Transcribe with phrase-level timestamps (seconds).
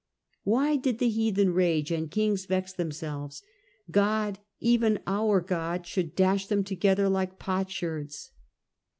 [0.43, 3.43] Why did the heathen rage and kings vex them selves?
[3.91, 8.31] God, even our God, should dash them together like potsherds.